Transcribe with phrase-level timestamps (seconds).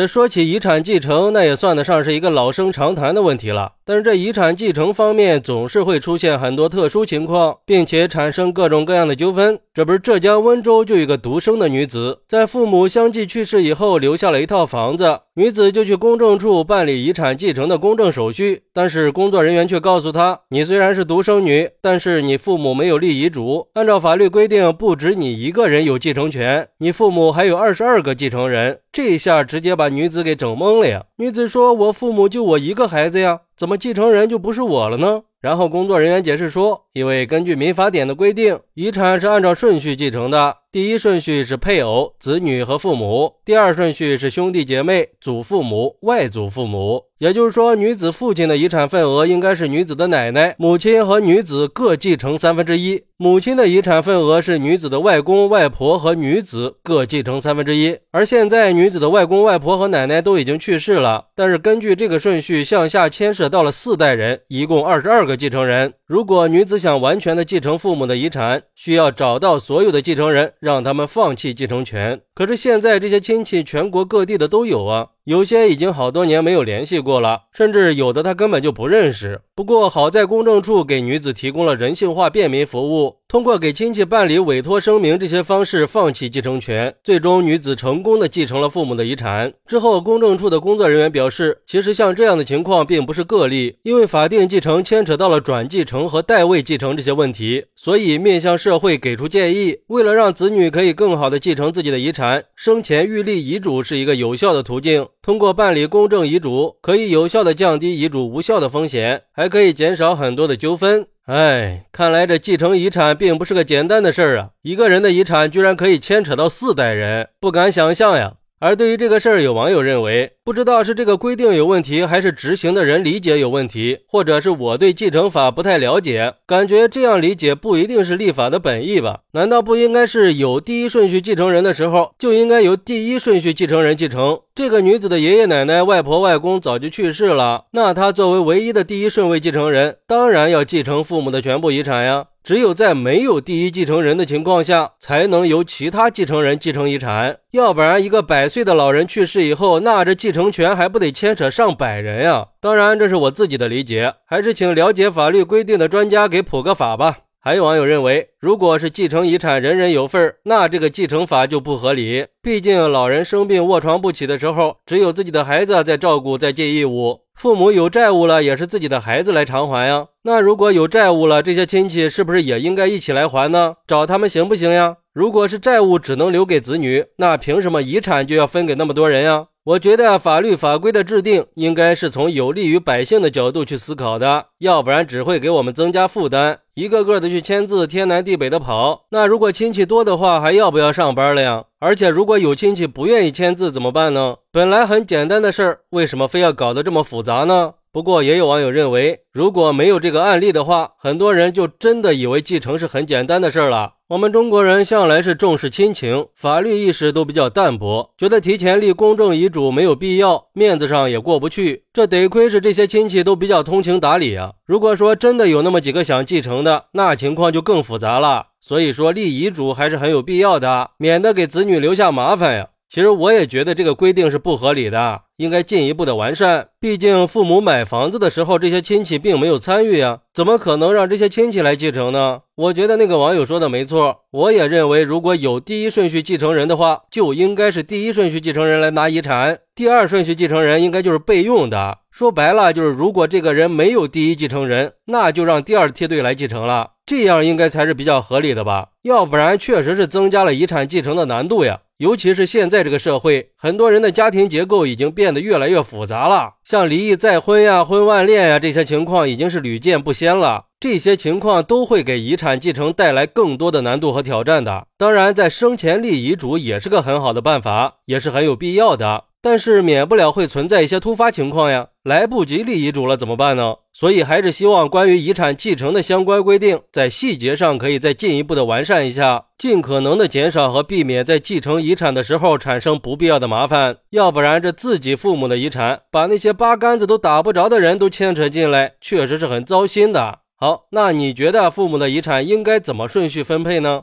[0.00, 3.72] 这说起遗产继承，那也算得上是一个老生常谈的问题了。
[3.84, 9.58] 但是这遗产继承方面总是会出现很多特殊情况，并且产生各种各样的纠纷。
[9.74, 18.62] 这不是浙江温州就有一个独生的女子，在父母相继去世以后，留下了一套房子，女子就去公证处办理遗产继承的公证手续。
[18.72, 28.78] 但是工作人员却告诉她，你虽然是独生女，但是你父母没有立遗嘱，按照法律规定，不止你一个人有继承权，你父母还有二十二个继承人。
[28.92, 31.04] 这一下直接把女子给整懵了呀！
[31.16, 57.98] 女子说：“我父母就我一个孩子呀，怎么继承人就不是我了呢？”然后工作人员解释说：“因为根据民法典的规定，遗产是按照顺序继承的，第一顺序是配偶、子女和父母，第二顺序是兄弟姐妹、祖父母、外祖父母。”也就是说，女子父亲的遗产份额应该是女子的奶奶、母亲和女子各继承三分之一；母亲的遗产份额是女子的外公、外婆和女子各继承三分之一。
[58.10, 65.92] 而现在，女子的外公、外婆和奶奶都已经去世了，但是根据这个顺序向下牵涉到了四代人，一共二十二个继承人。
[66.06, 72.20] 如果女子想完全的继承父母的遗产，需要找到所有的继承人，让他们放弃继承权。
[72.34, 75.08] 可是现在这些亲戚全国各地的都有啊。
[75.24, 79.42] 有些已经好多年没有联系过了，甚至有的他根本就不认识。
[79.54, 89.52] 不过好在公证处给女子提供了人性化便民服务，通过给亲戚办理委托声明这些方式放弃继承权，最终女子成功的继承了父母的遗产。
[89.66, 105.06] 之后，公证处的工作人员表示，其实像这样的情况并不是个例，因为法定继承牵扯到了转继承和代位继承这些问题，所以面向社会给出建议，为了让子女可以更好的继承自己的遗产，生前预立遗嘱是一个有效的途径。
[105.22, 111.06] 通过办理公证遗嘱，可以有效的降低遗嘱无效的风险，还可以减少很多的纠纷。
[111.26, 114.50] 哎，看来这继承遗产并不是个简单的事儿啊！
[114.62, 118.32] 一个人的遗产居然可以牵扯到四代人，不敢想象呀。
[118.60, 129.20] 而对于这个事儿，有网友认为，不知道是这个规定有问题，还是执行的人理解有问题，或者是我对继承法不太了解，感觉这样理解不一定是立法的本意吧？
[129.32, 134.40] 难道不应该是有第一顺序继承人的时候，就应该由第一顺序继承人继承？
[134.54, 142.26] 这个女子的爷爷奶奶、外婆外公早就去世了，那她作为唯一的第一顺位继承人，当然要继承父母的全部遗产呀。
[142.42, 147.38] 只有在没有第一继承人的情况下，才能由其他继承人继承遗产。
[147.52, 152.48] 要不然，一个百岁的老人去世以后，那这继承权还不得牵扯上百人呀？
[152.60, 157.18] 当然，这是我自己的理解，还是请了解法律规定的专家给普个法吧。
[157.42, 162.26] 还有网友认为，如果是继承遗产人人有份那这个继承法就不合理。
[162.42, 167.20] 毕竟，老人生病卧床不起的时候，只有自己的孩子在照顾，在尽义务。
[167.34, 170.08] 父母有债务了，也是自己的孩子来偿还呀。
[170.24, 173.76] 那如果有债务了，这些亲戚是不是也应该一起来还呢？
[173.86, 174.98] 找他们行不行呀？
[175.14, 179.46] 如果是债务只能留给子女，那凭什么遗产就要分给那么多人呀？
[179.62, 189.04] 我觉得法律法规的制定应该是从有利于百姓的角度去思考的，要不然只会给我们增加负担，一个个的去签字，天南地北的跑。
[189.10, 191.64] 那如果亲戚多的话，还要不要上班了呀？
[191.78, 194.36] 而且如果有亲戚不愿意签字怎么办呢？
[194.50, 197.74] 本来很简单的事儿，为什么非要搞得这么复杂呢？
[197.92, 203.94] 不过也有网友认为，如果没有这个案例的话，很多人就真的以为继承是很简单的事儿了。
[204.10, 211.84] 我们中国人向来是重视亲情，法律意识都比较淡薄，觉得提前立公证遗嘱没有必要，面子上也过不去。
[211.92, 214.52] 这得亏是这些亲戚都比较通情达理啊。
[214.64, 218.46] 如果说真的有那么几个想继承的，那情况就更复杂了。
[218.60, 222.68] 所以说立遗嘱还是很有必要的，免得给子女留下麻烦呀。
[222.92, 226.70] 其实我也觉得这个规定是不合理的，应该进一步的完善。
[226.80, 232.40] 毕竟父母买房子的时候，这些亲戚并没有参与呀，怎么可能让这些亲戚来继承呢？
[232.56, 241.98] 我觉得那个网友说的没错，我也认为，如果有第一顺序继承人的话，就应该是第一顺序继承人来拿遗产，第二顺序继承人应该就是备用的。
[242.10, 248.88] 说白了，就是如果这个人没有第一继承人，那就让第二梯队来继承了，这样应该才是比较合理的吧？
[249.02, 251.82] 要不然确实是增加了遗产继承的难度呀。
[252.00, 260.64] 尤其是现在这个社会，很多人的家庭结构已经变得越来越复杂了，像离异再婚呀、婚外恋呀这些情况已经是屡见不鲜了。
[260.80, 264.86] 这些情况都会给遗产继承带来更多的难度和挑战的。
[264.96, 269.24] 当然，在生前立遗嘱也是个很好的办法，也是很有必要的。
[269.42, 273.76] 但是免不了会存在一些突发情况呀，来不及立遗嘱了怎么办呢？
[273.92, 283.96] 所以还是希望关于遗产继承的相关规定，在细节上可以再进一步的完善一下，尽可能的减少和避免在继承遗产的时候产生不必要的麻烦。
[284.10, 290.40] 要不然这自己父母的遗产，把那些八竿子都打不着的人都牵扯进来，确实是很糟心的。
[290.56, 294.02] 好，那你觉得父母的遗产应该怎么顺序分配呢？